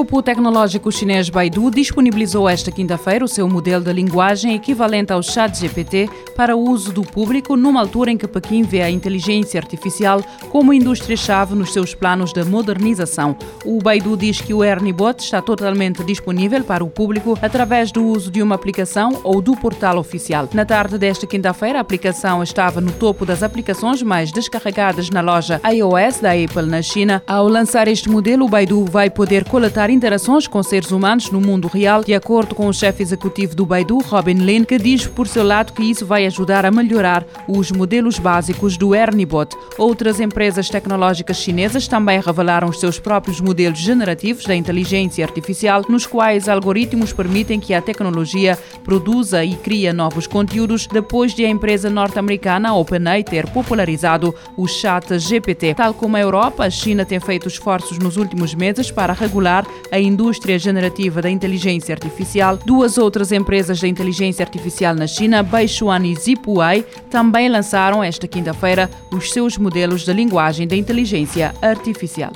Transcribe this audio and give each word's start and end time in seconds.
grupo 0.00 0.22
tecnológico 0.22 0.90
chinês 0.90 1.28
Baidu 1.28 1.70
disponibilizou 1.70 2.48
esta 2.48 2.72
quinta-feira 2.72 3.22
o 3.22 3.28
seu 3.28 3.46
modelo 3.46 3.84
de 3.84 3.92
linguagem 3.92 4.54
equivalente 4.54 5.12
ao 5.12 5.22
ChatGPT 5.22 6.08
para 6.34 6.56
o 6.56 6.70
uso 6.70 6.90
do 6.90 7.02
público, 7.02 7.54
numa 7.54 7.80
altura 7.80 8.10
em 8.10 8.16
que 8.16 8.26
Pequim 8.26 8.62
vê 8.62 8.80
a 8.80 8.90
inteligência 8.90 9.60
artificial 9.60 10.24
como 10.48 10.72
indústria-chave 10.72 11.54
nos 11.54 11.74
seus 11.74 11.94
planos 11.94 12.32
de 12.32 12.42
modernização. 12.44 13.36
O 13.62 13.78
Baidu 13.78 14.16
diz 14.16 14.40
que 14.40 14.54
o 14.54 14.64
ErnieBot 14.64 15.22
está 15.22 15.42
totalmente 15.42 16.02
disponível 16.02 16.64
para 16.64 16.82
o 16.82 16.88
público 16.88 17.38
através 17.42 17.92
do 17.92 18.02
uso 18.02 18.30
de 18.30 18.42
uma 18.42 18.54
aplicação 18.54 19.20
ou 19.22 19.42
do 19.42 19.54
portal 19.54 19.98
oficial. 19.98 20.48
Na 20.54 20.64
tarde 20.64 20.96
desta 20.96 21.26
quinta-feira, 21.26 21.76
a 21.76 21.82
aplicação 21.82 22.42
estava 22.42 22.80
no 22.80 22.92
topo 22.92 23.26
das 23.26 23.42
aplicações 23.42 24.02
mais 24.02 24.32
descarregadas 24.32 25.10
na 25.10 25.20
loja 25.20 25.60
iOS 25.70 26.20
da 26.20 26.30
Apple 26.30 26.70
na 26.70 26.80
China. 26.80 27.22
Ao 27.26 27.46
lançar 27.46 27.86
este 27.86 28.08
modelo, 28.08 28.46
o 28.46 28.48
Baidu 28.48 28.82
vai 28.86 29.10
poder 29.10 29.44
coletar 29.44 29.89
interações 29.90 30.46
com 30.46 30.62
seres 30.62 30.90
humanos 30.90 31.30
no 31.30 31.40
mundo 31.40 31.68
real, 31.68 32.02
de 32.04 32.14
acordo 32.14 32.54
com 32.54 32.66
o 32.66 32.72
chefe 32.72 33.02
executivo 33.02 33.54
do 33.54 33.66
Baidu, 33.66 33.98
Robin 33.98 34.34
Lin, 34.34 34.64
que 34.64 34.78
diz 34.78 35.06
por 35.06 35.26
seu 35.26 35.42
lado 35.42 35.72
que 35.72 35.82
isso 35.82 36.06
vai 36.06 36.26
ajudar 36.26 36.64
a 36.64 36.70
melhorar 36.70 37.26
os 37.48 37.70
modelos 37.70 38.18
básicos 38.18 38.76
do 38.76 38.94
ErnieBot. 38.94 39.56
Outras 39.78 40.20
empresas 40.20 40.68
tecnológicas 40.68 41.38
chinesas 41.38 41.88
também 41.88 42.20
revelaram 42.20 42.68
os 42.68 42.78
seus 42.80 42.98
próprios 42.98 43.40
modelos 43.40 43.78
generativos 43.78 44.44
da 44.44 44.54
inteligência 44.54 45.24
artificial, 45.24 45.84
nos 45.88 46.06
quais 46.06 46.48
algoritmos 46.48 47.12
permitem 47.12 47.58
que 47.58 47.74
a 47.74 47.82
tecnologia 47.82 48.58
produza 48.84 49.44
e 49.44 49.54
cria 49.56 49.92
novos 49.92 50.26
conteúdos 50.26 50.86
depois 50.86 51.34
de 51.34 51.44
a 51.44 51.48
empresa 51.48 51.90
norte-americana 51.90 52.74
OpenAI 52.74 53.24
ter 53.24 53.48
popularizado 53.50 54.34
o 54.56 54.66
chat 54.66 55.18
GPT. 55.18 55.74
Tal 55.74 55.94
como 55.94 56.16
a 56.16 56.20
Europa, 56.20 56.64
a 56.64 56.70
China 56.70 57.04
tem 57.04 57.20
feito 57.20 57.48
esforços 57.48 57.98
nos 57.98 58.16
últimos 58.16 58.54
meses 58.54 58.90
para 58.90 59.12
regular 59.12 59.66
a 59.90 59.98
indústria 59.98 60.58
generativa 60.58 61.22
da 61.22 61.30
inteligência 61.30 61.94
artificial. 61.94 62.58
Duas 62.64 62.98
outras 62.98 63.32
empresas 63.32 63.80
da 63.80 63.88
inteligência 63.88 64.44
artificial 64.44 64.94
na 64.94 65.06
China, 65.06 65.42
Baichuan 65.42 66.06
e 66.06 66.14
Zipuai, 66.14 66.84
também 67.10 67.48
lançaram 67.48 68.02
esta 68.02 68.26
quinta-feira 68.26 68.90
os 69.12 69.32
seus 69.32 69.58
modelos 69.58 70.02
de 70.02 70.12
linguagem 70.12 70.66
da 70.66 70.76
inteligência 70.76 71.54
artificial. 71.60 72.32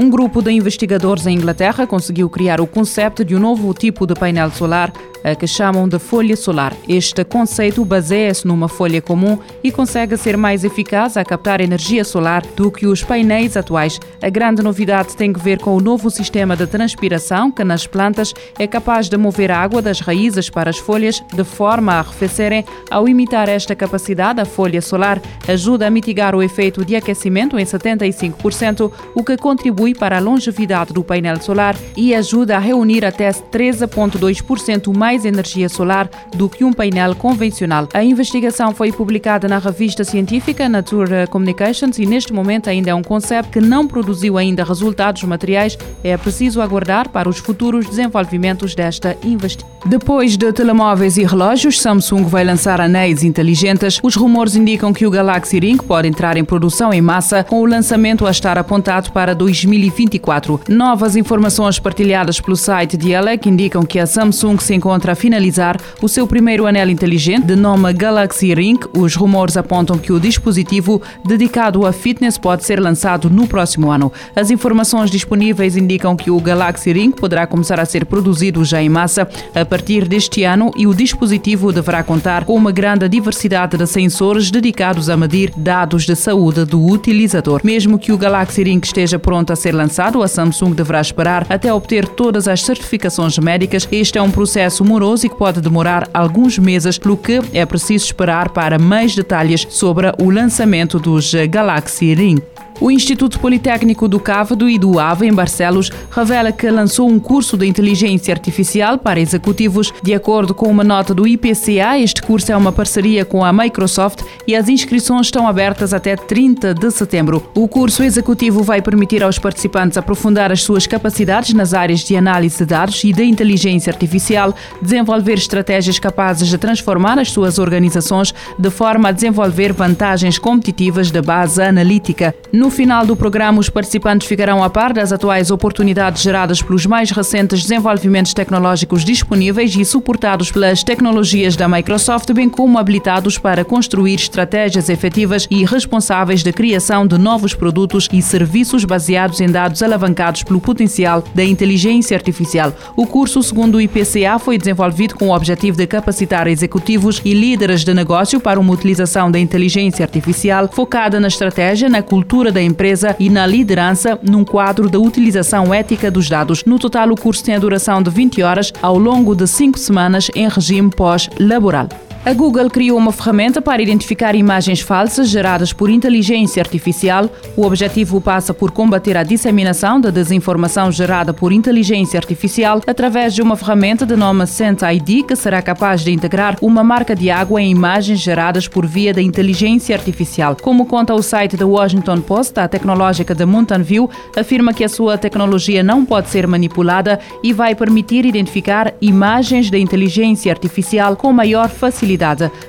Um 0.00 0.08
grupo 0.08 0.40
de 0.40 0.52
investigadores 0.52 1.26
em 1.26 1.34
Inglaterra 1.34 1.84
conseguiu 1.84 2.30
criar 2.30 2.60
o 2.60 2.68
conceito 2.68 3.24
de 3.24 3.34
um 3.34 3.40
novo 3.40 3.74
tipo 3.74 4.06
de 4.06 4.14
painel 4.14 4.48
solar 4.52 4.92
que 5.38 5.46
chamam 5.46 5.88
de 5.88 5.98
folha 5.98 6.36
solar. 6.36 6.74
Este 6.88 7.24
conceito 7.24 7.84
baseia-se 7.84 8.46
numa 8.46 8.68
folha 8.68 9.02
comum 9.02 9.38
e 9.62 9.70
consegue 9.70 10.16
ser 10.16 10.36
mais 10.36 10.64
eficaz 10.64 11.16
a 11.16 11.24
captar 11.24 11.60
energia 11.60 12.04
solar 12.04 12.42
do 12.56 12.70
que 12.70 12.86
os 12.86 13.02
painéis 13.02 13.56
atuais. 13.56 13.98
A 14.22 14.28
grande 14.28 14.62
novidade 14.62 15.16
tem 15.16 15.32
a 15.34 15.38
ver 15.38 15.58
com 15.58 15.76
o 15.76 15.80
novo 15.80 16.10
sistema 16.10 16.56
de 16.56 16.66
transpiração 16.66 17.50
que 17.50 17.64
nas 17.64 17.86
plantas 17.86 18.32
é 18.58 18.66
capaz 18.66 19.08
de 19.08 19.16
mover 19.16 19.50
a 19.50 19.58
água 19.58 19.82
das 19.82 20.00
raízes 20.00 20.48
para 20.48 20.70
as 20.70 20.78
folhas 20.78 21.22
de 21.34 21.44
forma 21.44 21.92
a 21.92 21.98
arrefecerem. 21.98 22.64
Ao 22.90 23.08
imitar 23.08 23.48
esta 23.48 23.74
capacidade, 23.74 24.40
a 24.40 24.44
folha 24.44 24.80
solar 24.80 25.20
ajuda 25.46 25.86
a 25.86 25.90
mitigar 25.90 26.34
o 26.34 26.42
efeito 26.42 26.84
de 26.84 26.96
aquecimento 26.96 27.58
em 27.58 27.64
75%, 27.64 28.90
o 29.14 29.24
que 29.24 29.36
contribui 29.36 29.94
para 29.94 30.16
a 30.16 30.20
longevidade 30.20 30.92
do 30.92 31.04
painel 31.04 31.40
solar 31.40 31.76
e 31.96 32.14
ajuda 32.14 32.56
a 32.56 32.58
reunir 32.58 33.04
até 33.04 33.30
13,2% 33.30 34.96
mais 34.96 35.07
mais 35.08 35.24
energia 35.24 35.70
solar 35.70 36.06
do 36.36 36.50
que 36.50 36.62
um 36.62 36.70
painel 36.70 37.14
convencional. 37.14 37.88
A 37.94 38.04
investigação 38.04 38.74
foi 38.74 38.92
publicada 38.92 39.48
na 39.48 39.58
revista 39.58 40.04
científica 40.04 40.68
Nature 40.68 41.26
Communications 41.30 41.98
e 41.98 42.04
neste 42.04 42.30
momento 42.30 42.68
ainda 42.68 42.90
é 42.90 42.94
um 42.94 43.02
conceito 43.02 43.48
que 43.48 43.58
não 43.58 43.88
produziu 43.88 44.36
ainda 44.36 44.62
resultados 44.62 45.22
materiais. 45.22 45.78
É 46.04 46.14
preciso 46.18 46.60
aguardar 46.60 47.08
para 47.08 47.26
os 47.26 47.38
futuros 47.38 47.86
desenvolvimentos 47.86 48.74
desta 48.74 49.16
investigação. 49.24 49.77
Depois 49.86 50.36
de 50.36 50.52
telemóveis 50.52 51.16
e 51.16 51.24
relógios, 51.24 51.80
Samsung 51.80 52.24
vai 52.24 52.44
lançar 52.44 52.80
anéis 52.80 53.22
inteligentes. 53.22 54.00
Os 54.02 54.16
rumores 54.16 54.56
indicam 54.56 54.92
que 54.92 55.06
o 55.06 55.10
Galaxy 55.10 55.60
Ring 55.60 55.76
pode 55.76 56.08
entrar 56.08 56.36
em 56.36 56.44
produção 56.44 56.92
em 56.92 57.00
massa, 57.00 57.44
com 57.44 57.60
o 57.60 57.66
lançamento 57.66 58.26
a 58.26 58.30
estar 58.30 58.58
apontado 58.58 59.12
para 59.12 59.34
2024. 59.34 60.60
Novas 60.68 61.14
informações 61.14 61.78
partilhadas 61.78 62.40
pelo 62.40 62.56
site 62.56 62.96
de 62.96 63.12
Elec 63.12 63.48
indicam 63.48 63.84
que 63.84 64.00
a 64.00 64.06
Samsung 64.06 64.58
se 64.58 64.74
encontra 64.74 65.12
a 65.12 65.14
finalizar 65.14 65.80
o 66.02 66.08
seu 66.08 66.26
primeiro 66.26 66.66
anel 66.66 66.90
inteligente 66.90 67.46
de 67.46 67.56
nome 67.56 67.92
Galaxy 67.92 68.52
Ring. 68.52 68.80
Os 68.96 69.14
rumores 69.14 69.56
apontam 69.56 69.96
que 69.96 70.12
o 70.12 70.18
dispositivo 70.18 71.00
dedicado 71.24 71.86
a 71.86 71.92
fitness 71.92 72.36
pode 72.36 72.64
ser 72.64 72.80
lançado 72.80 73.30
no 73.30 73.46
próximo 73.46 73.90
ano. 73.90 74.12
As 74.34 74.50
informações 74.50 75.10
disponíveis 75.10 75.76
indicam 75.76 76.16
que 76.16 76.30
o 76.32 76.40
Galaxy 76.40 76.92
Ring 76.92 77.12
poderá 77.12 77.46
começar 77.46 77.78
a 77.78 77.86
ser 77.86 78.04
produzido 78.04 78.64
já 78.64 78.82
em 78.82 78.88
massa 78.88 79.28
a 79.54 79.67
partir 79.68 80.08
deste 80.08 80.42
ano 80.44 80.72
e 80.76 80.86
o 80.86 80.94
dispositivo 80.94 81.72
deverá 81.72 82.02
contar 82.02 82.44
com 82.44 82.54
uma 82.54 82.72
grande 82.72 83.08
diversidade 83.08 83.76
de 83.76 83.86
sensores 83.86 84.50
dedicados 84.50 85.10
a 85.10 85.16
medir 85.16 85.52
dados 85.56 86.06
de 86.06 86.16
saúde 86.16 86.64
do 86.64 86.84
utilizador. 86.84 87.60
Mesmo 87.62 87.98
que 87.98 88.10
o 88.10 88.18
Galaxy 88.18 88.62
Ring 88.62 88.80
esteja 88.82 89.18
pronto 89.18 89.52
a 89.52 89.56
ser 89.56 89.74
lançado, 89.74 90.22
a 90.22 90.28
Samsung 90.28 90.72
deverá 90.72 91.00
esperar 91.00 91.46
até 91.50 91.72
obter 91.72 92.08
todas 92.08 92.48
as 92.48 92.62
certificações 92.62 93.38
médicas. 93.38 93.86
Este 93.92 94.18
é 94.18 94.22
um 94.22 94.30
processo 94.30 94.84
moroso 94.84 95.26
e 95.26 95.28
que 95.28 95.36
pode 95.36 95.60
demorar 95.60 96.08
alguns 96.14 96.58
meses, 96.58 96.98
pelo 96.98 97.16
que 97.16 97.40
é 97.52 97.66
preciso 97.66 98.06
esperar 98.06 98.48
para 98.48 98.78
mais 98.78 99.14
detalhes 99.14 99.66
sobre 99.68 100.10
o 100.18 100.30
lançamento 100.30 100.98
dos 100.98 101.32
Galaxy 101.50 102.14
Ring. 102.14 102.42
O 102.80 102.92
Instituto 102.92 103.40
Politécnico 103.40 104.06
do 104.06 104.20
Cávado 104.20 104.68
e 104.68 104.78
do 104.78 105.00
Ave, 105.00 105.26
em 105.26 105.32
Barcelos, 105.32 105.90
revela 106.12 106.52
que 106.52 106.70
lançou 106.70 107.08
um 107.08 107.18
curso 107.18 107.56
de 107.56 107.66
inteligência 107.66 108.32
artificial 108.32 108.96
para 108.98 109.18
executivos. 109.18 109.92
De 110.00 110.14
acordo 110.14 110.54
com 110.54 110.68
uma 110.68 110.84
nota 110.84 111.12
do 111.12 111.26
IPCA, 111.26 111.98
este 111.98 112.22
curso 112.22 112.52
é 112.52 112.56
uma 112.56 112.70
parceria 112.70 113.24
com 113.24 113.44
a 113.44 113.52
Microsoft 113.52 114.22
e 114.46 114.54
as 114.54 114.68
inscrições 114.68 115.26
estão 115.26 115.48
abertas 115.48 115.92
até 115.92 116.14
30 116.14 116.72
de 116.72 116.88
setembro. 116.92 117.50
O 117.52 117.66
curso 117.66 118.04
executivo 118.04 118.62
vai 118.62 118.80
permitir 118.80 119.24
aos 119.24 119.40
participantes 119.40 119.98
aprofundar 119.98 120.52
as 120.52 120.62
suas 120.62 120.86
capacidades 120.86 121.54
nas 121.54 121.74
áreas 121.74 122.00
de 122.00 122.16
análise 122.16 122.58
de 122.58 122.64
dados 122.64 123.02
e 123.02 123.12
de 123.12 123.24
inteligência 123.24 123.90
artificial, 123.90 124.54
desenvolver 124.80 125.34
estratégias 125.34 125.98
capazes 125.98 126.46
de 126.46 126.56
transformar 126.56 127.18
as 127.18 127.32
suas 127.32 127.58
organizações 127.58 128.32
de 128.56 128.70
forma 128.70 129.08
a 129.08 129.12
desenvolver 129.12 129.72
vantagens 129.72 130.38
competitivas 130.38 131.10
da 131.10 131.20
base 131.20 131.60
analítica. 131.60 132.32
No 132.52 132.67
no 132.68 132.72
final 132.72 133.06
do 133.06 133.16
programa, 133.16 133.60
os 133.60 133.70
participantes 133.70 134.28
ficarão 134.28 134.62
a 134.62 134.68
par 134.68 134.92
das 134.92 135.10
atuais 135.10 135.50
oportunidades 135.50 136.22
geradas 136.22 136.60
pelos 136.60 136.84
mais 136.84 137.10
recentes 137.10 137.62
desenvolvimentos 137.62 138.34
tecnológicos 138.34 139.06
disponíveis 139.06 139.74
e 139.74 139.86
suportados 139.86 140.52
pelas 140.52 140.84
tecnologias 140.84 141.56
da 141.56 141.66
Microsoft, 141.66 142.30
bem 142.34 142.46
como 142.46 142.78
habilitados 142.78 143.38
para 143.38 143.64
construir 143.64 144.16
estratégias 144.16 144.90
efetivas 144.90 145.48
e 145.50 145.64
responsáveis 145.64 146.42
da 146.42 146.52
criação 146.52 147.06
de 147.06 147.16
novos 147.16 147.54
produtos 147.54 148.06
e 148.12 148.20
serviços 148.20 148.84
baseados 148.84 149.40
em 149.40 149.48
dados 149.48 149.82
alavancados 149.82 150.42
pelo 150.42 150.60
potencial 150.60 151.24
da 151.34 151.42
inteligência 151.42 152.14
artificial. 152.14 152.70
O 152.94 153.06
curso, 153.06 153.42
segundo 153.42 153.76
o 153.76 153.80
IPCA, 153.80 154.38
foi 154.38 154.58
desenvolvido 154.58 155.14
com 155.14 155.28
o 155.28 155.34
objetivo 155.34 155.78
de 155.78 155.86
capacitar 155.86 156.46
executivos 156.46 157.22
e 157.24 157.32
líderes 157.32 157.82
de 157.82 157.94
negócio 157.94 158.38
para 158.38 158.60
uma 158.60 158.74
utilização 158.74 159.30
da 159.30 159.38
inteligência 159.38 160.04
artificial 160.04 160.68
focada 160.70 161.18
na 161.18 161.28
estratégia, 161.28 161.88
na 161.88 162.02
cultura 162.02 162.52
da 162.52 162.57
da 162.58 162.62
empresa 162.62 163.14
e 163.20 163.30
na 163.30 163.46
liderança 163.46 164.18
num 164.20 164.44
quadro 164.44 164.90
da 164.90 164.98
utilização 164.98 165.72
ética 165.72 166.10
dos 166.10 166.28
dados. 166.28 166.64
No 166.64 166.76
total, 166.76 167.08
o 167.10 167.16
curso 167.16 167.44
tem 167.44 167.54
a 167.54 167.58
duração 167.58 168.02
de 168.02 168.10
20 168.10 168.42
horas 168.42 168.72
ao 168.82 168.98
longo 168.98 169.32
de 169.32 169.46
cinco 169.46 169.78
semanas 169.78 170.28
em 170.34 170.48
regime 170.48 170.90
pós-laboral. 170.90 171.88
A 172.24 172.34
Google 172.34 172.68
criou 172.68 172.98
uma 172.98 173.12
ferramenta 173.12 173.62
para 173.62 173.80
identificar 173.80 174.34
imagens 174.34 174.80
falsas 174.80 175.28
geradas 175.28 175.72
por 175.72 175.88
inteligência 175.88 176.60
artificial. 176.60 177.30
O 177.56 177.64
objetivo 177.64 178.20
passa 178.20 178.52
por 178.52 178.70
combater 178.72 179.16
a 179.16 179.22
disseminação 179.22 180.00
da 180.00 180.10
desinformação 180.10 180.90
gerada 180.92 181.32
por 181.32 181.52
inteligência 181.52 182.18
artificial 182.18 182.82
através 182.86 183.34
de 183.34 183.40
uma 183.40 183.56
ferramenta 183.56 184.04
de 184.04 184.16
nome 184.16 184.46
Sense 184.46 184.84
ID 184.84 185.26
que 185.26 185.36
será 185.36 185.62
capaz 185.62 186.02
de 186.02 186.12
integrar 186.12 186.56
uma 186.60 186.82
marca 186.84 187.14
de 187.14 187.30
água 187.30 187.62
em 187.62 187.70
imagens 187.70 188.18
geradas 188.18 188.66
por 188.68 188.84
via 188.84 189.14
da 189.14 189.22
inteligência 189.22 189.96
artificial. 189.96 190.56
Como 190.60 190.86
conta 190.86 191.14
o 191.14 191.22
site 191.22 191.56
The 191.56 191.64
Washington 191.64 192.20
Post, 192.20 192.58
a 192.60 192.68
tecnológica 192.68 193.34
de 193.34 193.46
Mountain 193.46 193.82
View 193.82 194.10
afirma 194.36 194.74
que 194.74 194.84
a 194.84 194.88
sua 194.88 195.16
tecnologia 195.16 195.82
não 195.82 196.04
pode 196.04 196.28
ser 196.28 196.46
manipulada 196.46 197.18
e 197.42 197.52
vai 197.52 197.74
permitir 197.74 198.26
identificar 198.26 198.92
imagens 199.00 199.70
da 199.70 199.78
inteligência 199.78 200.52
artificial 200.52 201.16
com 201.16 201.32
maior 201.32 201.68
facilidade 201.68 202.07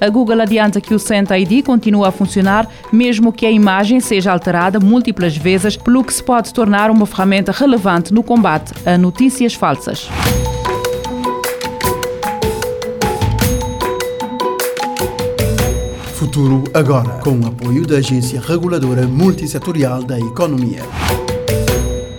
a 0.00 0.08
Google 0.08 0.40
adianta 0.40 0.80
que 0.80 0.94
o 0.94 0.98
Scent 0.98 1.30
ID 1.30 1.64
continua 1.64 2.08
a 2.08 2.12
funcionar, 2.12 2.68
mesmo 2.92 3.32
que 3.32 3.46
a 3.46 3.50
imagem 3.50 4.00
seja 4.00 4.30
alterada 4.30 4.78
múltiplas 4.78 5.36
vezes, 5.36 5.76
pelo 5.76 6.04
que 6.04 6.12
se 6.12 6.22
pode 6.22 6.52
tornar 6.52 6.90
uma 6.90 7.06
ferramenta 7.06 7.52
relevante 7.52 8.12
no 8.12 8.22
combate 8.22 8.72
a 8.86 8.96
notícias 8.96 9.54
falsas. 9.54 10.08
Futuro 16.14 16.64
agora, 16.72 17.10
com 17.20 17.38
o 17.38 17.46
apoio 17.46 17.86
da 17.86 17.98
Agência 17.98 18.40
Reguladora 18.40 19.06
Multissetorial 19.06 20.02
da 20.02 20.18
Economia. 20.18 20.82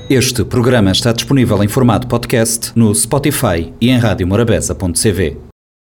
Este 0.10 0.46
programa 0.46 0.92
está 0.92 1.12
disponível 1.12 1.64
em 1.64 1.68
formato 1.68 2.08
podcast 2.08 2.72
no 2.76 2.94
Spotify 2.94 3.74
e 3.82 3.90
em 3.90 3.98
radiomorabeza.cv. 3.98 5.45